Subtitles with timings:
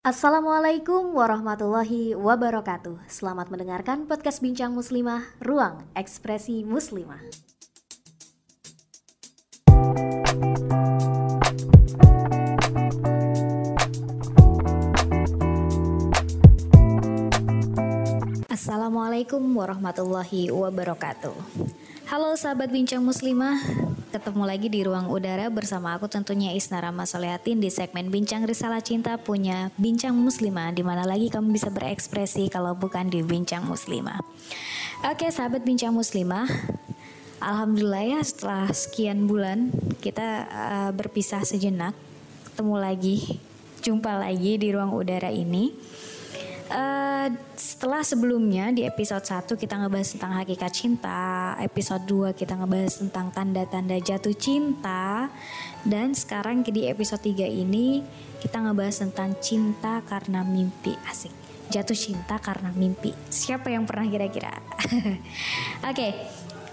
[0.00, 3.04] Assalamualaikum warahmatullahi wabarakatuh.
[3.04, 7.20] Selamat mendengarkan podcast Bincang Muslimah, Ruang Ekspresi Muslimah.
[18.48, 21.36] Assalamualaikum warahmatullahi wabarakatuh.
[22.08, 23.60] Halo sahabat Bincang Muslimah,
[24.10, 28.82] ketemu lagi di ruang udara bersama aku tentunya Isna Rama Solehatin di segmen Bincang Risalah
[28.82, 34.18] Cinta punya Bincang Muslimah di mana lagi kamu bisa berekspresi kalau bukan di Bincang Muslimah.
[35.06, 36.50] Oke sahabat Bincang Muslimah,
[37.38, 39.70] Alhamdulillah ya setelah sekian bulan
[40.02, 41.94] kita uh, berpisah sejenak,
[42.50, 43.16] ketemu lagi,
[43.78, 45.70] jumpa lagi di ruang udara ini.
[46.70, 53.02] Uh, setelah sebelumnya di episode 1 kita ngebahas tentang hakikat cinta, episode 2 kita ngebahas
[53.02, 55.26] tentang tanda-tanda jatuh cinta
[55.82, 58.06] dan sekarang di episode 3 ini
[58.38, 61.34] kita ngebahas tentang cinta karena mimpi asik.
[61.74, 63.18] Jatuh cinta karena mimpi.
[63.26, 64.54] Siapa yang pernah kira-kira?
[64.86, 65.18] Oke.
[65.90, 66.10] okay.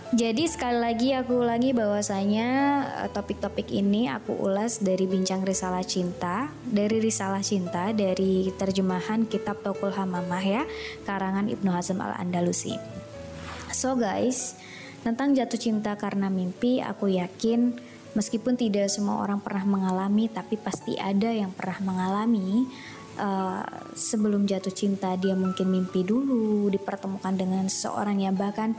[0.08, 2.47] Jadi sekali lagi aku ulangi bahwasanya
[3.03, 9.59] eh, topik-topik ini aku ulas dari Bincang Risalah Cinta, dari Risalah Cinta dari terjemahan Kitab
[9.67, 10.64] Tokul Hamamah ya,
[11.03, 12.80] karangan Ibnu Hazm Al-Andalusi.
[13.75, 14.55] So guys,
[15.03, 17.75] tentang jatuh cinta karena mimpi aku yakin
[18.16, 22.64] meskipun tidak semua orang pernah mengalami tapi pasti ada yang pernah mengalami
[23.17, 23.66] Uh,
[23.97, 28.77] sebelum jatuh cinta dia mungkin mimpi dulu dipertemukan dengan seseorang yang bahkan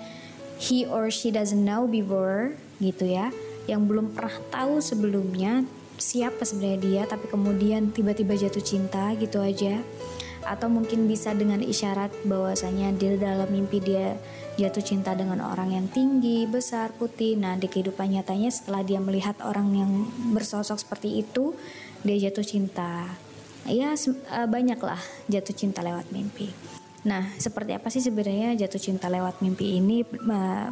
[0.58, 3.30] he or she doesn't know before gitu ya
[3.70, 5.62] yang belum pernah tahu sebelumnya
[5.98, 9.82] siapa sebenarnya dia tapi kemudian tiba-tiba jatuh cinta gitu aja
[10.48, 14.16] atau mungkin bisa dengan isyarat bahwasanya di dalam mimpi dia
[14.58, 17.38] jatuh cinta dengan orang yang tinggi, besar, putih.
[17.38, 19.90] Nah, di kehidupan nyatanya setelah dia melihat orang yang
[20.34, 21.54] bersosok seperti itu,
[22.02, 23.12] dia jatuh cinta.
[23.68, 24.98] Ya, eh, banyaklah
[25.30, 26.77] jatuh cinta lewat mimpi.
[27.08, 30.04] Nah, seperti apa sih sebenarnya jatuh cinta lewat mimpi ini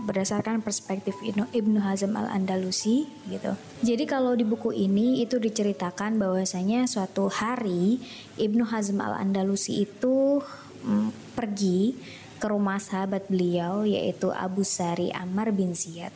[0.05, 3.57] berdasarkan perspektif Ibnu Hazm Al-Andalusi gitu.
[3.81, 8.05] Jadi kalau di buku ini itu diceritakan bahwasanya suatu hari
[8.37, 10.45] Ibnu Hazm Al-Andalusi itu
[10.85, 11.97] mm, pergi
[12.37, 16.13] ke rumah sahabat beliau yaitu Abu Sari Ammar bin Ziyad,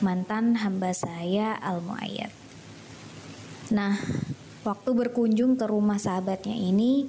[0.00, 2.32] mantan hamba saya Al-Muayyad.
[3.76, 4.00] Nah,
[4.64, 7.04] waktu berkunjung ke rumah sahabatnya ini,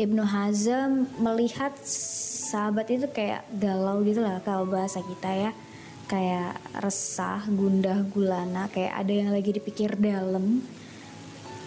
[0.00, 5.52] Ibnu Hazm melihat sahabat itu kayak galau gitu lah kalau bahasa kita ya
[6.08, 10.64] kayak resah, gundah, gulana, kayak ada yang lagi dipikir dalam.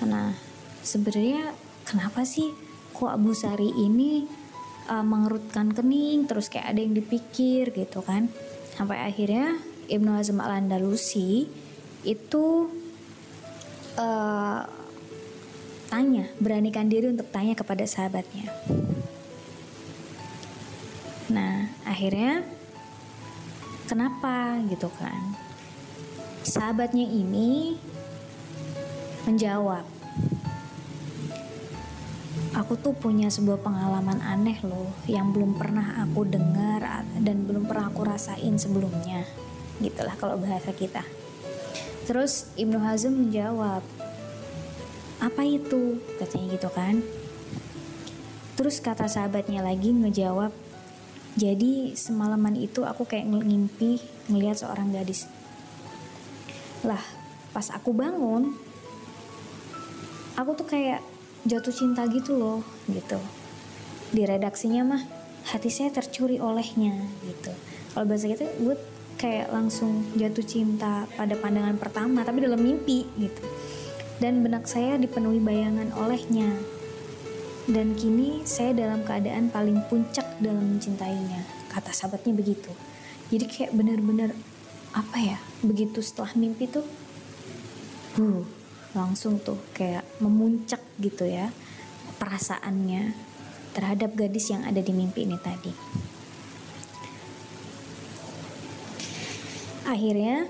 [0.04, 0.36] Nah,
[0.82, 1.56] sebenarnya
[1.86, 2.52] kenapa sih
[2.92, 4.28] kok Abu Sari ini
[4.92, 8.28] uh, mengerutkan kening terus kayak ada yang dipikir gitu kan?
[8.76, 11.48] Sampai akhirnya Ibnu Hazm Al-Andalusi
[12.04, 12.46] itu
[13.96, 14.83] uh,
[15.94, 18.50] tanya, beranikan diri untuk tanya kepada sahabatnya.
[21.30, 22.42] Nah, akhirnya
[23.86, 25.38] kenapa gitu kan?
[26.42, 27.78] Sahabatnya ini
[29.30, 29.86] menjawab,
[32.58, 37.94] aku tuh punya sebuah pengalaman aneh loh yang belum pernah aku dengar dan belum pernah
[37.94, 39.30] aku rasain sebelumnya.
[39.78, 41.06] Gitulah kalau bahasa kita.
[42.10, 43.86] Terus Ibnu Hazm menjawab,
[45.24, 46.04] apa itu?
[46.20, 47.00] katanya gitu kan.
[48.60, 50.52] Terus kata sahabatnya lagi ngejawab
[51.34, 53.98] jadi semalaman itu aku kayak ngimpi
[54.30, 55.26] ngelihat seorang gadis.
[56.86, 57.02] Lah
[57.50, 58.54] pas aku bangun
[60.38, 61.02] aku tuh kayak
[61.50, 63.18] jatuh cinta gitu loh gitu.
[64.14, 65.02] Di redaksinya mah
[65.50, 66.94] hati saya tercuri olehnya
[67.26, 67.50] gitu.
[67.98, 68.78] Kalau bahasa kita gue
[69.18, 73.46] kayak langsung jatuh cinta pada pandangan pertama tapi dalam mimpi gitu
[74.22, 76.54] dan benak saya dipenuhi bayangan olehnya.
[77.64, 82.70] Dan kini saya dalam keadaan paling puncak dalam mencintainya, kata sahabatnya begitu.
[83.32, 84.36] Jadi kayak bener-bener
[84.92, 86.84] apa ya, begitu setelah mimpi tuh,
[88.20, 88.44] uh,
[88.94, 91.50] langsung tuh kayak memuncak gitu ya
[92.22, 93.18] perasaannya
[93.74, 95.74] terhadap gadis yang ada di mimpi ini tadi.
[99.90, 100.48] Akhirnya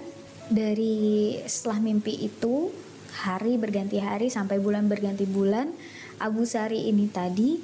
[0.52, 2.70] dari setelah mimpi itu
[3.14, 5.70] hari berganti hari sampai bulan berganti bulan
[6.18, 7.62] Abu Sari ini tadi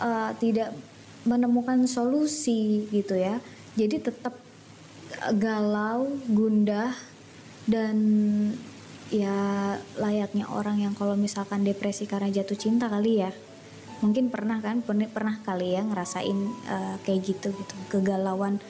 [0.00, 0.76] uh, tidak
[1.24, 3.40] menemukan solusi gitu ya.
[3.78, 4.34] Jadi tetap
[5.36, 6.92] galau gundah
[7.64, 7.96] dan
[9.08, 13.32] ya layaknya orang yang kalau misalkan depresi karena jatuh cinta kali ya.
[13.98, 16.38] Mungkin pernah kan pernah kali ya ngerasain
[16.70, 18.62] uh, kayak gitu gitu kegalauan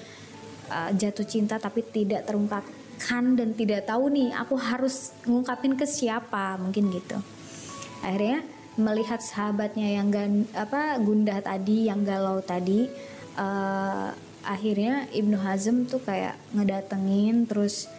[0.73, 2.65] uh, jatuh cinta tapi tidak terungkap
[2.99, 7.19] kan dan tidak tahu nih aku harus ngungkapin ke siapa mungkin gitu
[8.03, 8.43] akhirnya
[8.79, 12.87] melihat sahabatnya yang gan, apa gundah tadi, yang galau tadi,
[13.35, 14.15] uh,
[14.47, 17.91] akhirnya Ibnu Hazm tuh kayak ngedatengin terus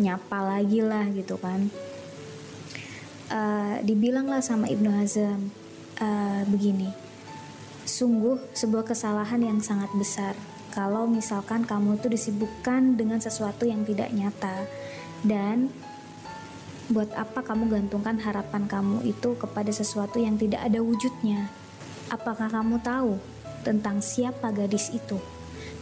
[0.00, 1.68] nyapa lagi lah gitu kan.
[3.28, 5.52] Uh, dibilang lah sama Ibnu Hazm
[6.00, 6.88] uh, begini,
[7.84, 10.32] sungguh sebuah kesalahan yang sangat besar
[10.76, 14.68] kalau misalkan kamu tuh disibukkan dengan sesuatu yang tidak nyata
[15.24, 15.72] dan
[16.86, 21.50] Buat apa kamu gantungkan harapan kamu itu kepada sesuatu yang tidak ada wujudnya?
[22.14, 23.18] Apakah kamu tahu
[23.66, 25.18] tentang siapa gadis itu?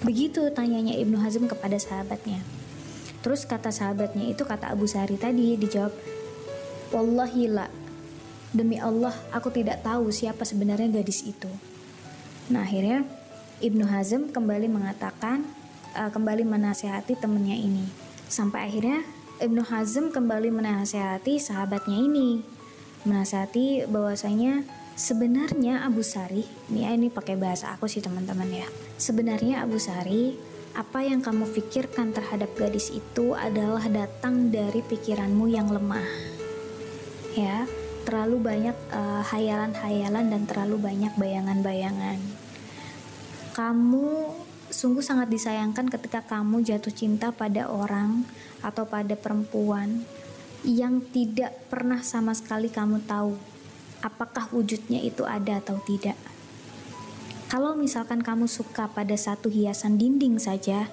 [0.01, 2.41] Begitu tanyanya Ibnu Hazm kepada sahabatnya.
[3.21, 5.93] Terus kata sahabatnya itu kata Abu Sari tadi dijawab,
[6.89, 7.69] Wallahi la,
[8.57, 11.53] demi Allah aku tidak tahu siapa sebenarnya gadis itu.
[12.49, 13.05] Nah akhirnya
[13.63, 15.47] Ibnu Hazm kembali mengatakan,
[15.95, 17.87] uh, kembali menasehati temannya ini.
[18.27, 19.07] Sampai akhirnya
[19.39, 22.43] Ibnu Hazm kembali menasehati sahabatnya ini.
[23.07, 24.67] Menasehati bahwasanya
[24.99, 28.67] sebenarnya Abu Sari, ini ini pakai bahasa aku sih teman-teman ya.
[28.99, 30.35] Sebenarnya Abu Sari,
[30.75, 36.07] apa yang kamu pikirkan terhadap gadis itu adalah datang dari pikiranmu yang lemah.
[37.39, 37.67] Ya,
[38.07, 42.44] terlalu banyak uh, hayalan-hayalan dan terlalu banyak bayangan-bayangan.
[43.55, 44.35] Kamu
[44.75, 48.27] sungguh sangat disayangkan ketika kamu jatuh cinta pada orang
[48.59, 50.03] atau pada perempuan
[50.67, 53.39] yang tidak pernah sama sekali kamu tahu
[54.03, 56.19] apakah wujudnya itu ada atau tidak.
[57.47, 60.91] Kalau misalkan kamu suka pada satu hiasan dinding saja,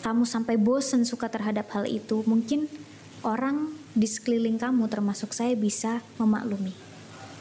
[0.00, 2.64] kamu sampai bosan suka terhadap hal itu, mungkin
[3.20, 6.72] orang di sekeliling kamu termasuk saya bisa memaklumi.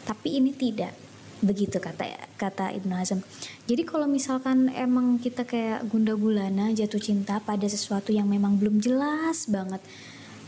[0.03, 1.06] Tapi ini tidak
[1.41, 3.21] begitu kata kata Ibnu Hazm.
[3.69, 8.81] Jadi kalau misalkan emang kita kayak gunda gulana jatuh cinta pada sesuatu yang memang belum
[8.81, 9.81] jelas banget,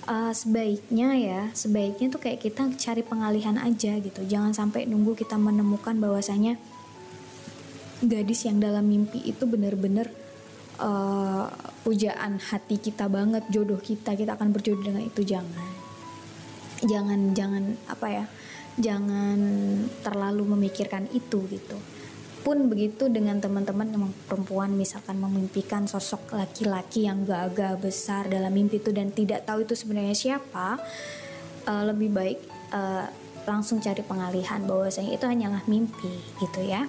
[0.10, 4.22] uh, sebaiknya ya sebaiknya tuh kayak kita cari pengalihan aja gitu.
[4.26, 6.58] Jangan sampai nunggu kita menemukan bahwasanya
[8.02, 10.10] gadis yang dalam mimpi itu benar-benar
[10.80, 11.52] uh,
[11.84, 15.70] pujaan hati kita banget, jodoh kita, kita akan berjodoh dengan itu jangan.
[16.80, 18.26] Jangan jangan apa ya?
[18.80, 19.40] Jangan
[20.02, 21.78] terlalu memikirkan itu gitu.
[22.40, 28.80] Pun begitu dengan teman-teman yang perempuan misalkan memimpikan sosok laki-laki yang gagah besar dalam mimpi
[28.80, 30.80] itu dan tidak tahu itu sebenarnya siapa
[31.68, 32.40] uh, lebih baik
[32.72, 33.12] uh,
[33.44, 36.88] langsung cari pengalihan bahwasanya itu hanyalah mimpi gitu ya.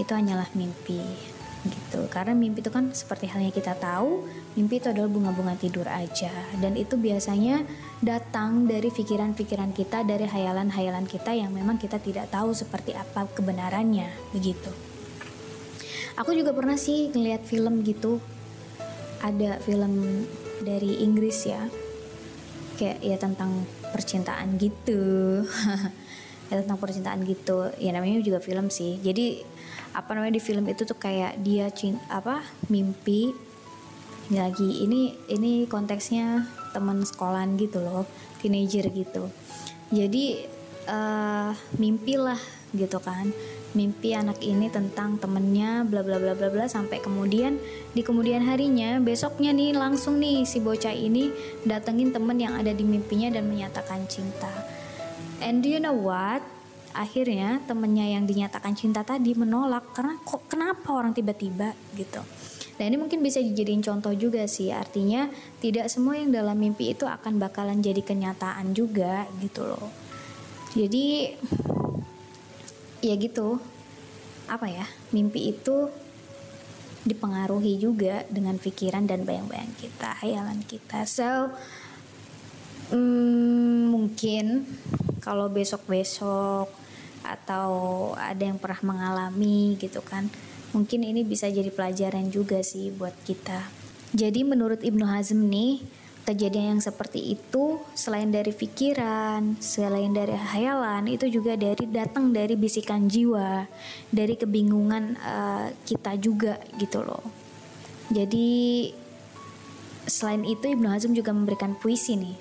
[0.00, 2.06] Itu hanyalah mimpi gitu.
[2.06, 6.30] Karena mimpi itu kan seperti halnya kita tahu mimpi itu adalah bunga-bunga tidur aja.
[6.58, 7.66] Dan itu biasanya
[7.98, 14.10] datang dari pikiran-pikiran kita dari hayalan-hayalan kita yang memang kita tidak tahu seperti apa kebenarannya
[14.30, 14.70] begitu.
[16.18, 18.18] Aku juga pernah sih ngeliat film gitu.
[19.22, 20.26] Ada film
[20.62, 21.62] dari Inggris ya.
[22.78, 23.50] Kayak ya tentang
[23.90, 25.00] percintaan gitu.
[26.48, 27.68] Ya tentang percintaan gitu.
[27.76, 28.96] Ya namanya juga film sih.
[29.04, 29.44] Jadi
[29.96, 33.32] apa namanya di film itu tuh kayak dia cinta apa mimpi
[34.28, 36.44] ini lagi ini ini konteksnya
[36.76, 38.04] teman sekolahan gitu loh
[38.38, 39.32] teenager gitu.
[39.88, 40.44] Jadi
[40.88, 42.40] uh, mimpilah
[42.76, 43.32] gitu kan.
[43.76, 47.60] Mimpi anak ini tentang temennya bla bla bla bla bla sampai kemudian
[47.92, 51.28] di kemudian harinya besoknya nih langsung nih si bocah ini
[51.68, 54.48] datengin temen yang ada di mimpinya dan menyatakan cinta.
[55.44, 56.40] And do you know what
[56.94, 62.22] akhirnya temennya yang dinyatakan cinta tadi menolak karena kok kenapa orang tiba-tiba gitu.
[62.78, 65.26] Dan ini mungkin bisa dijadiin contoh juga sih, artinya
[65.58, 69.90] tidak semua yang dalam mimpi itu akan bakalan jadi kenyataan juga gitu loh.
[70.78, 71.34] Jadi
[73.02, 73.58] ya gitu,
[74.46, 75.90] apa ya, mimpi itu
[77.02, 81.02] dipengaruhi juga dengan pikiran dan bayang-bayang kita, hayalan kita.
[81.02, 81.50] So
[82.94, 84.70] hmm, mungkin
[85.28, 86.72] kalau besok-besok
[87.20, 87.70] atau
[88.16, 90.32] ada yang pernah mengalami gitu kan
[90.72, 93.68] mungkin ini bisa jadi pelajaran juga sih buat kita
[94.16, 95.84] jadi menurut Ibnu Hazm nih
[96.24, 102.52] kejadian yang seperti itu selain dari pikiran, selain dari hayalan itu juga dari datang dari
[102.52, 103.64] bisikan jiwa,
[104.12, 107.24] dari kebingungan uh, kita juga gitu loh.
[108.12, 108.92] Jadi
[110.04, 112.36] selain itu Ibnu Hazm juga memberikan puisi nih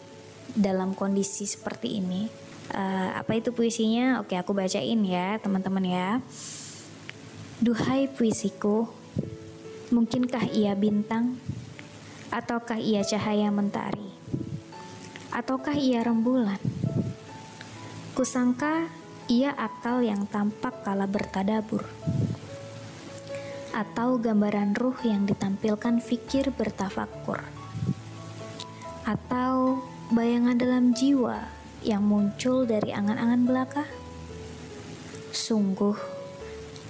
[0.56, 4.20] dalam kondisi seperti ini uh, apa itu puisinya?
[4.20, 6.10] Oke, aku bacain ya, teman-teman ya.
[7.64, 8.90] Duhai puisiku,
[9.90, 11.40] mungkinkah ia bintang?
[12.28, 14.12] Ataukah ia cahaya mentari?
[15.32, 16.60] Ataukah ia rembulan?
[18.14, 18.92] Kusangka
[19.32, 21.88] ia akal yang tampak kala bertadabur.
[23.72, 27.46] Atau gambaran ruh yang ditampilkan fikir bertafakur.
[29.06, 33.86] Atau bayangan dalam jiwa yang muncul dari angan-angan belaka?
[35.30, 35.94] Sungguh,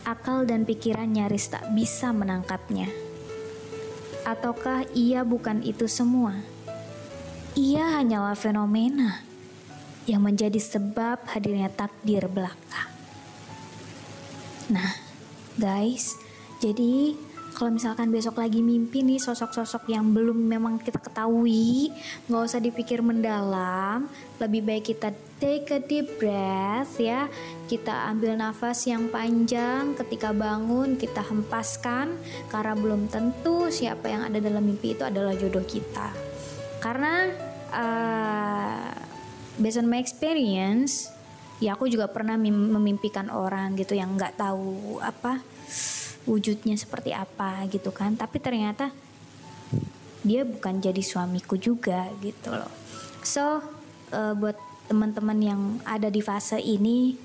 [0.08, 2.88] akal dan pikiran nyaris tak bisa menangkapnya.
[4.24, 6.36] Ataukah ia bukan itu semua?
[7.58, 9.24] Ia hanyalah fenomena
[10.08, 12.88] yang menjadi sebab hadirnya takdir belaka.
[14.72, 14.96] Nah,
[15.60, 16.16] guys,
[16.64, 17.27] jadi
[17.58, 21.90] kalau misalkan besok lagi mimpi nih sosok-sosok yang belum memang kita ketahui,
[22.30, 24.06] nggak usah dipikir mendalam,
[24.38, 25.10] lebih baik kita
[25.42, 27.26] take a deep breath ya,
[27.66, 32.14] kita ambil nafas yang panjang, ketika bangun kita hempaskan,
[32.54, 36.14] karena belum tentu siapa yang ada dalam mimpi itu adalah jodoh kita.
[36.78, 37.26] Karena
[37.74, 38.94] uh,
[39.58, 41.10] based on my experience,
[41.58, 45.42] ya aku juga pernah memimpikan orang gitu yang nggak tahu apa
[46.28, 48.14] wujudnya seperti apa gitu kan.
[48.20, 48.92] Tapi ternyata
[50.22, 52.70] dia bukan jadi suamiku juga gitu loh.
[53.24, 53.64] So
[54.12, 54.60] uh, buat
[54.92, 57.16] teman-teman yang ada di fase ini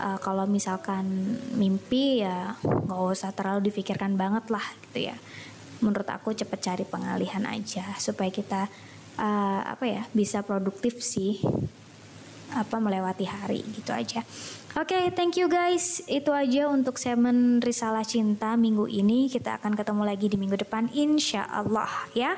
[0.00, 5.16] uh, kalau misalkan mimpi ya nggak usah terlalu difikirkan banget lah gitu ya.
[5.80, 8.68] Menurut aku cepet cari pengalihan aja supaya kita
[9.16, 11.40] uh, apa ya bisa produktif sih
[12.54, 14.22] apa melewati hari gitu aja.
[14.74, 16.02] Oke, okay, thank you guys.
[16.10, 19.30] Itu aja untuk segmen Risalah Cinta minggu ini.
[19.30, 22.34] Kita akan ketemu lagi di minggu depan insya Allah ya.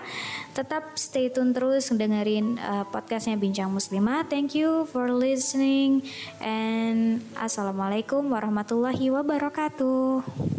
[0.53, 4.29] Tetap stay tune terus dengerin uh, podcastnya Bincang Muslimah.
[4.29, 6.05] Thank you for listening
[6.45, 10.56] and assalamualaikum warahmatullahi wabarakatuh.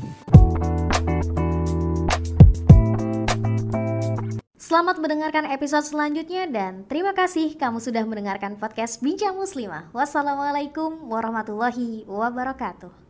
[4.68, 9.96] Selamat mendengarkan episode selanjutnya dan terima kasih kamu sudah mendengarkan podcast Bincang Muslimah.
[9.96, 13.07] Wassalamualaikum warahmatullahi wabarakatuh.